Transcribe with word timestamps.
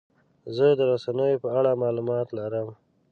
زه 0.55 0.65
د 0.79 0.81
رسنیو 0.91 1.41
په 1.43 1.49
اړه 1.57 1.79
معلومات 1.83 2.27
لرم. 2.37 2.67